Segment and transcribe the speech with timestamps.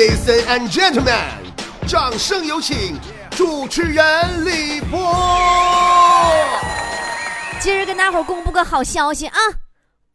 [0.00, 1.12] Ladies and gentlemen，
[1.86, 2.98] 掌声有请
[3.32, 4.98] 主持人李波。
[7.60, 9.36] 今儿跟大伙公布个好消息啊，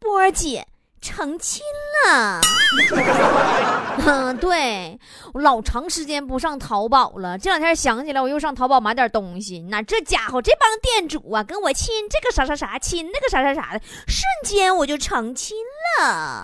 [0.00, 0.66] 波儿姐
[1.00, 1.62] 成亲
[2.04, 2.40] 了。
[4.04, 4.98] 嗯，对
[5.32, 9.64] 我老长时间不上淘宝了，这两天想起来我又上淘宝买点东西。
[9.70, 15.56] 那这家伙这帮店主啊，跟我亲这个啥啥啥，亲那个啥啥啥的，瞬间我就成亲
[16.00, 16.42] 了。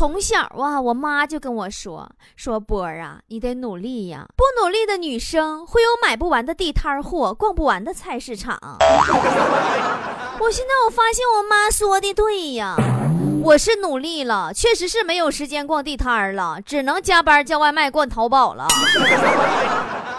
[0.00, 8.58] 从小啊，我妈就跟我说说波儿啊，你得努力呀，不努力的女生会有买不完的地摊货，逛不完的菜市场。
[10.40, 12.76] 我现在我发现我妈说的对呀，
[13.42, 18.66] 我是努力了，确实是没有时间逛地摊了，只能加班叫外卖、逛淘宝了。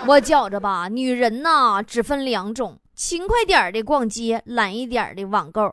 [0.06, 2.78] 我觉着吧，女人呐，只分两种。
[2.96, 5.72] 勤快点的逛街，懒一点的网购。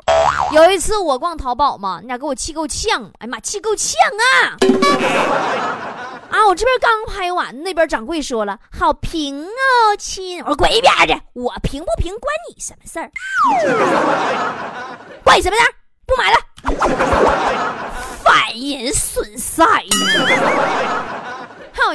[0.53, 4.57] 有一次我逛淘宝嘛，你俩给我气够呛，哎呀妈，气够呛啊！
[6.31, 10.41] 啊，我这边刚拍完，那边掌柜说了，好评哦，亲。
[10.43, 13.11] 我说滚一边去，我评不评关你什么事儿？
[15.25, 15.69] 关你什么事儿？
[16.07, 16.39] 不买了，
[18.25, 19.65] 反人损塞。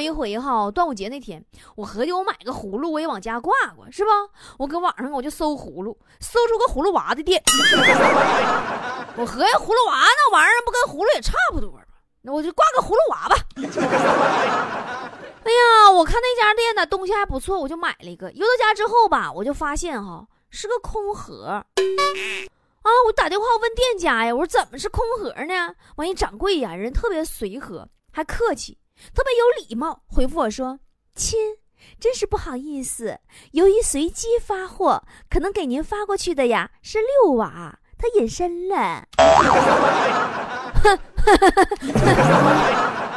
[0.00, 1.44] 一回哈，端午节那天，
[1.76, 4.10] 我合计我买个葫芦，我也往家挂挂，是吧？
[4.58, 7.42] 我搁网上我就搜葫芦，搜出个葫芦娃的店。
[9.16, 11.78] 我合计葫芦娃那玩意儿不跟葫芦也差不多吗？
[12.22, 13.36] 那我就挂个葫芦娃吧。
[15.44, 18.32] 哎呀，我看那家店的东西还不错，我就买了一个。
[18.32, 21.46] 邮到家之后吧，我就发现哈是个空盒。
[21.46, 21.64] 啊，
[23.06, 25.74] 我打电话问店家呀，我说怎么是空盒呢？
[25.96, 28.76] 完一掌柜呀，人特别随和，还客气。
[29.14, 30.80] 特别有礼貌，回复我说
[31.14, 31.38] ：“亲，
[32.00, 33.20] 真是不好意思，
[33.52, 39.06] 由于随机发货，可能给您发过去的呀是六娃，他隐身了。”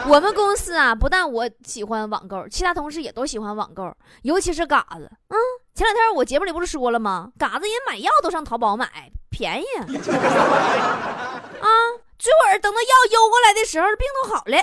[0.09, 5.11] 我们公司啊，不但我喜欢网购，其他同事也都喜欢网购，尤其是嘎子。
[5.27, 5.37] 嗯，
[5.75, 7.29] 前两天我节目里不是说了吗？
[7.37, 9.85] 嘎子人买药都上淘宝买，便宜啊。
[12.17, 14.57] 这会儿等到药邮过来的时候，病都好了。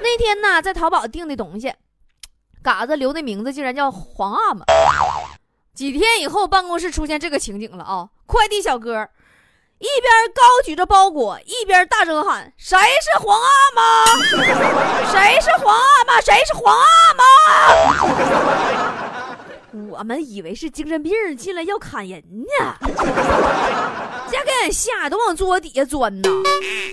[0.00, 1.74] 那天呢，在淘宝订的东西，
[2.62, 4.64] 嘎子留的名字竟然叫黄阿玛。
[5.74, 8.08] 几天以后，办公室出现这个情景了啊！
[8.26, 9.08] 快递小哥
[9.78, 14.06] 一边高举着包裹，一边大声喊：“谁是黄阿玛？
[15.10, 16.20] 谁是黄阿玛？
[16.20, 17.22] 谁是黄阿玛？”
[19.94, 22.76] 我们以为是精神病进来要砍人呢，
[24.28, 26.28] 家给俺吓得往桌底下钻呢。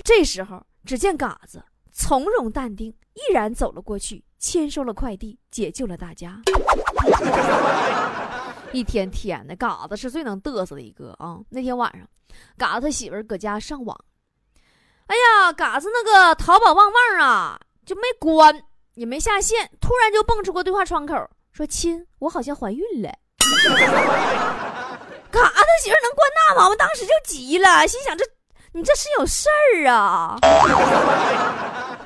[0.04, 6.40] 这时候，只见嘎子从容淡定，毅然走了过去，签收了快递，解救了大家。
[8.72, 11.40] 一天天的，嘎子是最能嘚瑟的一个啊。
[11.50, 12.08] 那天晚上，
[12.56, 13.98] 嘎子他媳妇搁家上网，
[15.08, 18.64] 哎呀，嘎子那个淘宝旺旺啊就没关，
[18.94, 21.16] 也没下线，突然就蹦出个对话窗口。
[21.52, 23.10] 说亲，我好像怀孕了。
[25.30, 26.76] 嘎子媳妇能关那毛吗？
[26.78, 28.26] 当时就急了，心想这
[28.72, 30.38] 你这是有事儿啊！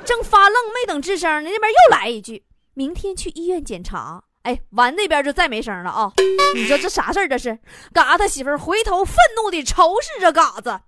[0.04, 4.24] 正发愣，没等吱声呢，那边又来一句：明天去医院检查。
[4.44, 6.12] 哎，完那边就再没声了啊！
[6.54, 7.28] 你说这啥事儿？
[7.28, 7.58] 这是
[7.94, 10.80] 嘎他媳妇回头愤怒的仇视着嘎子，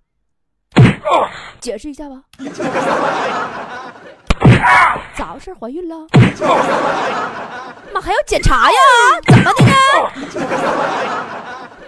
[1.60, 2.24] 解释一下吧。
[5.16, 5.54] 咋回事？
[5.54, 6.08] 怀孕了？
[7.94, 8.78] 妈还要检查呀？
[9.26, 9.72] 怎么的呢？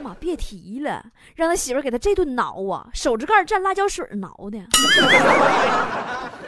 [0.01, 1.03] 妈别提了，
[1.35, 4.59] 让他媳妇给他这顿挠啊，手指盖蘸辣椒水挠的。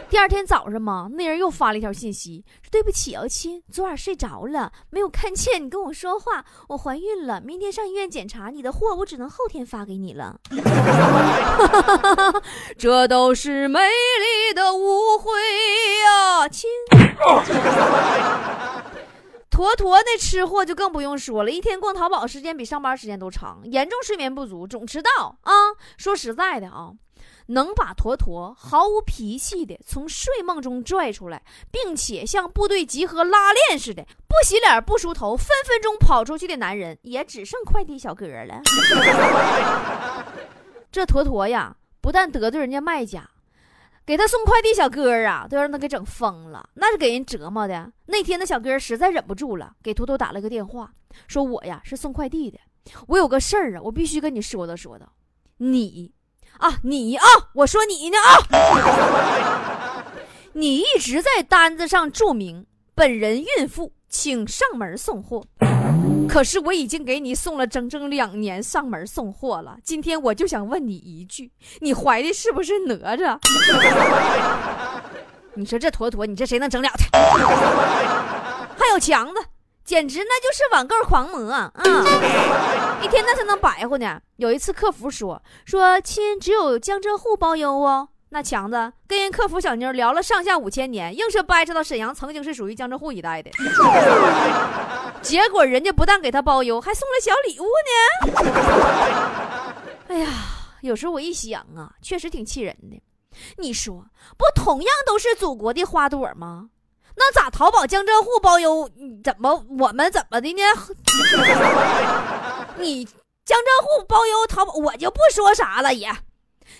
[0.09, 6.43] 第二天早上嘛，那人又发了一条信息，说对不起啊，亲，昨晚睡着了，没有看见你跟我说话。
[6.67, 10.35] 我怀孕了，明天上医院检查，你的货我只能后天发给你了。
[12.77, 15.31] 这都是美丽的误会
[16.03, 16.69] 呀，亲。
[19.61, 25.53] 坨坨那吃货就更不用说了，一天逛淘宝时间比上班时间都长，严重睡眠不足，总迟到啊。
[25.97, 26.89] 说实在的啊，
[27.45, 38.63] 能把坨坨毫无脾气的从睡梦中拽出来，并且像部队集合拉练似的，不洗脸不梳头，分分钟跑出去的男人，也只剩快递小哥了。
[40.91, 43.29] 这坨坨呀，不但得罪人家卖家。
[44.11, 47.89] 给他送快递小哥啊，都让他给整疯了，那是给人折磨的。
[48.07, 50.91] 那天那小哥实在忍不住了，给图图打了个电话，
[51.29, 52.59] 说我呀是送快递的，
[53.07, 55.07] 我有个事儿啊，我必须跟你说道说道。
[55.59, 56.11] 你
[56.57, 60.03] 啊，你啊，我说你呢啊，
[60.51, 65.45] 你一直在单子上注明本人孕妇，请上门送货。
[66.31, 71.51] 可是我已经给你送了整整两年上门送货了，今天我就想问你一句，
[71.81, 73.37] 你怀的是不是哪吒？
[75.55, 77.19] 你说这坨坨，你这谁能整了他？
[78.77, 79.43] 还有强子，
[79.83, 81.69] 简直那就是网购狂魔啊！
[83.03, 84.21] 一天那才能白活呢。
[84.37, 88.07] 有一次客服说说亲，只有江浙沪包邮哦。
[88.29, 93.51] 那强子跟人客服小妞聊了上下五千年，硬是掰扯到沈阳曾经是属于江浙沪一带的。
[95.21, 99.71] 结果人家不但给他包邮，还送了小礼物呢。
[100.09, 100.27] 哎呀，
[100.81, 103.01] 有时候我一想啊，确实挺气人的。
[103.57, 104.05] 你说
[104.37, 106.69] 不同样都是祖国的花朵吗？
[107.15, 108.89] 那咋淘宝江浙沪包邮？
[109.23, 110.63] 怎么我们怎么的呢？
[112.77, 113.05] 你
[113.45, 116.11] 江浙沪包邮淘宝，我就不说啥了也。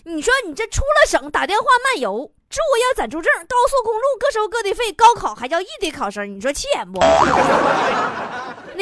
[0.03, 6.99] 你说你这出了省打电话漫游，住要暂住证，高速公路各收各的费，高考还叫异地考生，你说气人不？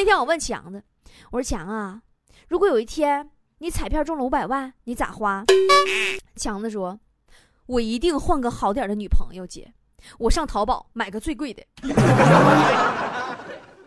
[0.00, 0.82] 那天我问强子，
[1.30, 2.00] 我说强啊，
[2.48, 5.44] 如果有一天你彩票中了五百万，你咋花？
[6.36, 6.98] 强子说。
[7.66, 9.74] 我一定换个好点的女朋友，姐。
[10.18, 11.62] 我上淘宝买个最贵的，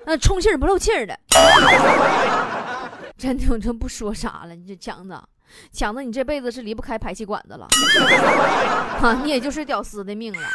[0.05, 1.19] 那充气不漏气的。
[3.17, 4.53] 真的，我真不说啥了。
[4.53, 5.19] 你这强子，
[5.71, 7.67] 强子，你这辈子是离不开排气管子了。
[9.01, 10.47] 啊，你也就是屌丝的命了。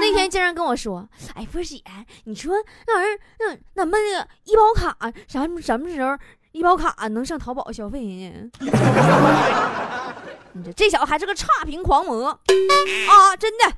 [0.00, 1.82] 那天竟然跟我说：“哎，不是姐，
[2.24, 2.54] 你说
[2.86, 4.96] 那玩意儿，那那们那个医保卡
[5.26, 6.16] 啥什么时候
[6.52, 8.50] 医保卡能上淘宝消费呢？”
[10.52, 12.38] 你这这小子还是个差评狂魔啊！
[13.38, 13.72] 真的，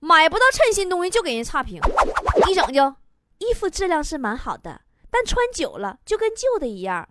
[0.00, 1.80] 买不到称心东西就给人差评，
[2.48, 2.94] 一整就
[3.38, 4.80] 衣服质量是蛮好的，
[5.10, 7.08] 但穿久了就跟旧的一样。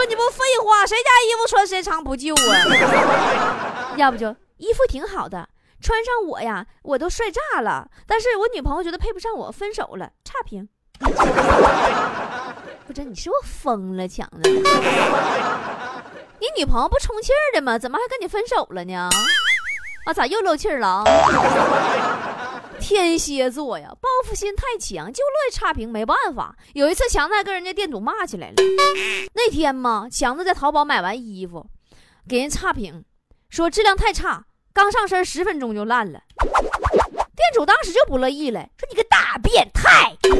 [0.00, 3.92] 说你不废话，谁家衣服穿时间长不旧啊？
[3.98, 5.46] 要不就衣服挺好的，
[5.82, 10.66] 穿上我呀，我都帅炸了，但是我女朋友觉得配不上我，分手了，差评。
[12.86, 14.50] 不是你是不是疯了，强子？
[16.38, 17.78] 你女朋友不充气儿的吗？
[17.78, 19.10] 怎么还跟你分手了呢？
[20.06, 21.04] 啊，咋又漏气儿了？
[22.80, 26.56] 天蝎座呀，报复心太强，就乐意差评，没办法。
[26.72, 28.54] 有一次，强子还跟人家店主骂起来了。
[29.34, 31.64] 那天嘛，强子在淘宝买完衣服，
[32.28, 33.04] 给人差评，
[33.48, 36.20] 说质量太差，刚上身十分钟就烂了。
[36.38, 40.30] 店主当时就不乐意了，说你个大变态，你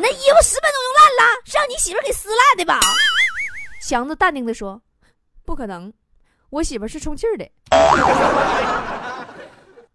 [0.00, 2.78] 那衣服十分钟就烂了，是让你媳妇给撕烂的吧？
[3.82, 4.80] 强子淡定的说
[5.44, 5.92] ：“不可能，
[6.50, 7.50] 我媳妇是充气的。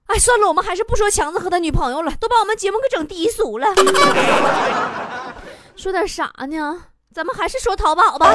[0.07, 3.67] 哎，算了，我们还是不说强子和他女朋友了，都把我们节目给整低俗了。
[5.75, 6.83] 说点啥呢？
[7.13, 8.27] 咱们还是说淘宝吧。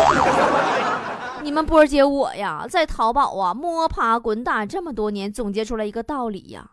[1.43, 6.73] 你们波姐我呀，在淘宝啊摸爬滚打这么多年，总结出来一个道理呀。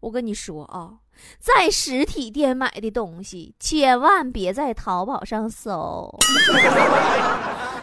[0.00, 0.94] 我跟你说啊，
[1.38, 6.14] 在实体店买的东西，千万别在淘宝上搜。”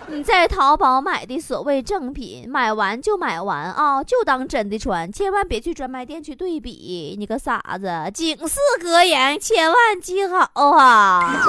[0.09, 7.15] 你在淘宝买的所谓正品，买完就买完啊，就当真的穿，千万别去专卖店去对比。
[7.19, 11.43] 你个傻子，警示格言，千万记好啊！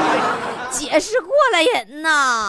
[0.72, 2.48] 解释过来人呐。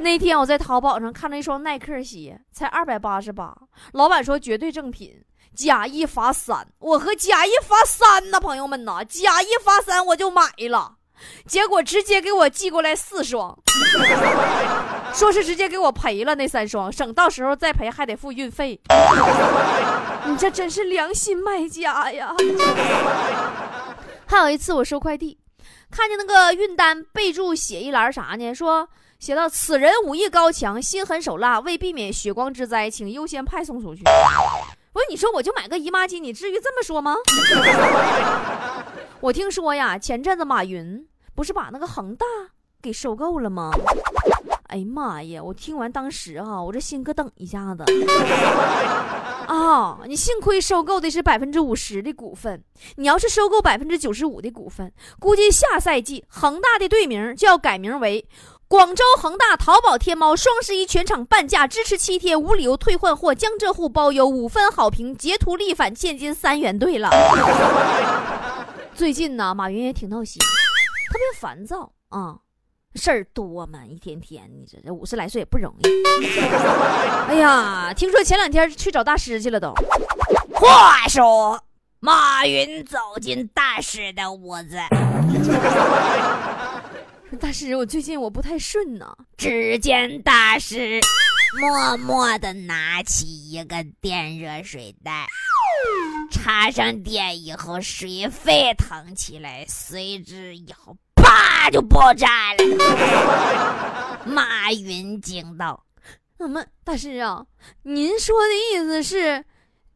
[0.00, 3.56] 那天我在淘宝上看了一双耐克鞋，才二百八十八，
[3.92, 5.14] 老板说绝对正品，
[5.54, 6.66] 假一罚三。
[6.80, 10.95] 我和假一罚三呢，朋友们呐，假一罚三我就买了。
[11.46, 13.56] 结果直接给我寄过来四双，
[15.14, 18.80] 说是直接给我赔了那三双，省到时候再赔还得付运费。
[20.24, 22.34] 你这真是良心卖家呀！
[24.26, 25.38] 还有一次我收快递，
[25.90, 28.52] 看见那个运单备注写一栏啥呢？
[28.52, 28.88] 说
[29.18, 34.02] 写到此人武艺高强，心狠手辣，为避免血光之灾，请优先派送出去。
[34.92, 37.14] 我说你说我就买个姨妈巾，你至于这么说吗？
[39.20, 42.26] 我听说呀，前阵子马云不是把那个恒大
[42.80, 43.70] 给收购了吗？
[44.68, 45.40] 哎呀妈呀！
[45.40, 47.84] 我听完当时啊，我这心咯噔一下子。
[49.46, 52.64] 啊，你幸亏收购的是百分之五十的股份，
[52.96, 58.26] 你要是收购百分之九十五的股份，估计下赛季恒大的队名就要改名为
[58.66, 67.08] 广州恒大淘宝天猫双十一全场半价，支持七天无理由退换货，江浙沪包邮，五分好评，截图立返现金三元兑了。
[68.96, 70.42] 最近呢，马云也挺闹心，
[71.06, 72.36] 特别烦躁啊，
[72.94, 75.82] 事儿多嘛，一天天，你这这五十来岁也不容易。
[77.28, 79.72] 哎呀，听说前两天去找大师去了都。
[80.54, 81.62] 话说，
[82.00, 84.76] 马云走进大师的屋子，
[87.38, 89.16] 大师，我最近我不太顺呢。
[89.36, 91.00] 只见大师
[91.60, 95.26] 默默的拿起一个电热水袋。
[96.36, 104.20] 插上电以后，水沸腾起来，随之以后，啪就爆炸了。
[104.26, 105.84] 马云惊道
[106.38, 107.46] ：“怎么，大师啊？
[107.84, 109.44] 您说的意思是，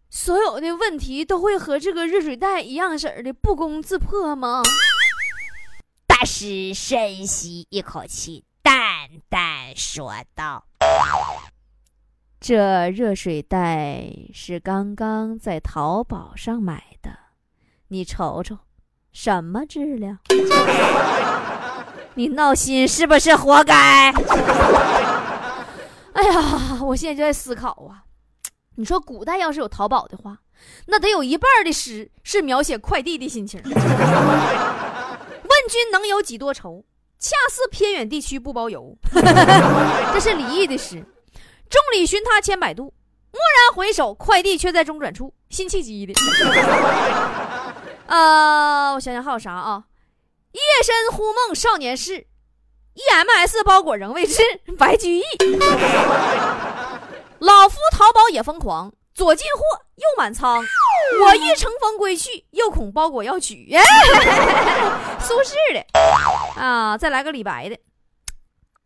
[0.08, 4.62] 所有的问题都会和这个热水袋一样式儿的不攻自破吗？
[6.06, 10.64] 大师深吸一口气，淡淡说道
[12.40, 17.10] ：“这热水袋是刚刚在淘宝上买的，
[17.88, 18.56] 你瞅瞅，
[19.12, 20.18] 什么质量？
[22.14, 24.10] 你闹心是不是活该？”
[26.14, 28.04] 哎呀，我现在就在思考啊。
[28.76, 30.38] 你说古代要是有淘宝的话，
[30.86, 33.60] 那得有一半的诗是描写快递的心情。
[33.62, 33.74] 问
[35.68, 36.86] 君能有几多愁？
[37.18, 38.96] 恰似偏远地区不包邮。
[39.12, 41.04] 这是李毅的诗。
[41.70, 42.92] 众里寻他千百度，
[43.30, 45.32] 蓦然回首，快递却在中转处。
[45.48, 46.12] 辛弃疾的。
[48.06, 49.84] 啊， 我想想还有啥啊？
[50.52, 52.26] 夜深忽梦少年事
[52.96, 54.42] ，EMS 包裹仍未至。
[54.76, 55.22] 白居易。
[57.38, 59.60] 老夫淘宝也疯狂，左进货
[59.94, 60.60] 右满仓，
[61.22, 63.70] 我欲乘风归去，又恐包裹要取。
[65.22, 65.86] 苏轼的
[66.60, 67.78] 啊，再来个李白的。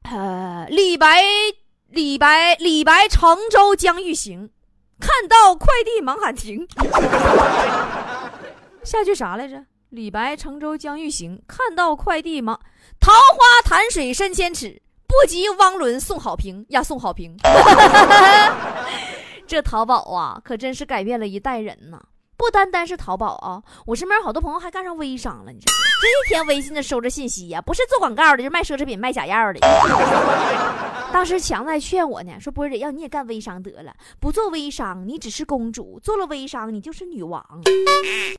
[0.02, 1.22] 呃，李白，
[1.94, 4.50] 李白，李白乘舟将欲行，
[4.98, 6.66] 看到快递忙喊停。
[8.82, 9.64] 下句啥来着？
[9.90, 12.58] 李白乘舟将欲行，看到快递忙，
[12.98, 14.82] 桃花潭水深千尺。
[15.06, 17.36] 不及汪伦送好评呀，送好评！
[19.46, 22.00] 这淘宝啊，可真是改变了一代人呐！
[22.44, 25.78] 不单单是淘宝啊，我身边好多朋友还干上微商了，你知道吗？
[26.02, 29.60] 这一天微信的收着信息呀，不是做广告的，就是卖奢侈品、卖假药的。
[31.10, 37.42] 当时强子还劝我呢，说波姐，要你也干微商得了，不做微商你只是公主，做了微商你就是女王。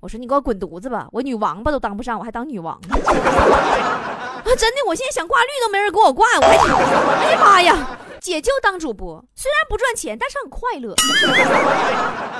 [0.01, 2.95] 我说你给我滚犊子吧，我女王八都当不上，我还当女王呢？
[2.95, 6.49] 啊，真的，我现在想挂绿都没人给我挂，我还，
[7.25, 10.93] 哎呀妈呀，姐就当主播，虽然不赚钱，但是很快乐，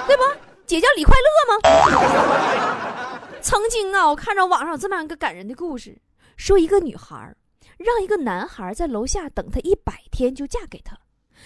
[0.06, 0.24] 对不？
[0.66, 3.20] 姐叫李快乐吗？
[3.42, 6.02] 曾经啊，我看着网上有这么样一个感人的故事，
[6.36, 7.36] 说一个女孩
[7.78, 10.98] 让一个男孩在楼下等她一百天就嫁给他，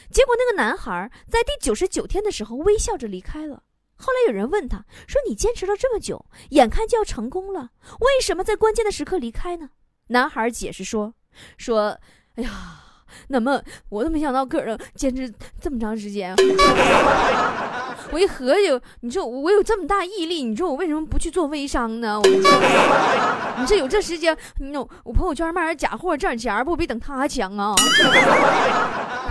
[0.10, 3.64] 结果那个男孩在第九十九天的时候微笑着离开了。
[3.96, 9.72] 后来有人问他说：“你坚持了这么久，眼看就要成功了，为什么在关键的时刻离开呢？”
[10.08, 11.14] 男孩解释说
[11.58, 12.00] ：“说，
[12.36, 12.89] 哎呀，
[13.28, 16.36] 那么我都没想到个人坚持这么长时间。
[18.12, 22.20] 我一合计，你说我有这么大毅力，你说我为什么不去做微商呢？
[22.20, 22.24] 我
[23.60, 27.76] 你这有这时间，你我朋友圈卖点假货挣点钱，不比等他强啊？”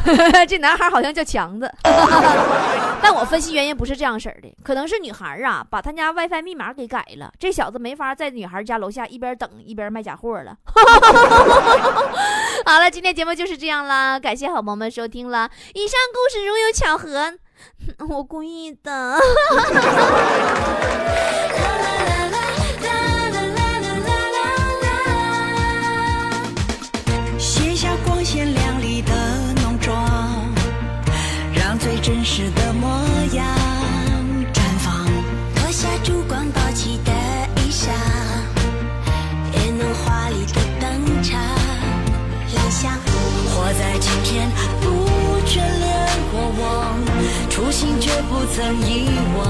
[0.49, 1.73] 这男孩好像叫强子，
[3.02, 10.57] 但我分析原因不是这样式的，可能是女孩啊把他家 WiFi 密码给改了，这小子没法在女孩家楼下一边等一边卖假货了。
[12.64, 15.50] 好了，今天节目就是这样啦，感谢好朋友们收听了。
[15.75, 17.35] 以上故事如有巧合，
[18.09, 19.19] 我故意的。
[32.09, 32.88] 真实的模
[33.35, 33.47] 样
[34.55, 35.07] 绽放，
[35.55, 37.12] 脱下烛光宝气的
[37.61, 37.91] 衣裳，
[39.53, 41.38] 也能华丽的登场。
[42.50, 42.91] 理想，
[43.50, 44.50] 活在今天，
[44.81, 44.88] 不
[45.47, 46.99] 眷恋过往，
[47.50, 49.47] 初心却不曾遗忘。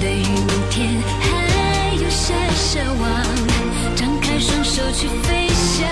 [0.00, 3.24] 对于明天，还有些奢望，
[3.94, 5.86] 张开双手去飞翔。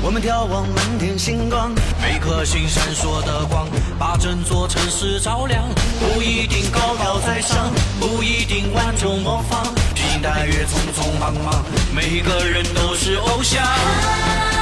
[0.00, 3.66] 我们眺望满天星光，每颗星闪烁的光，
[3.98, 5.64] 把整座城市照亮。
[5.98, 11.64] 不一定高高在上，不一定万众模仿，披星戴月匆匆忙忙，
[11.94, 14.57] 每个人都是偶像。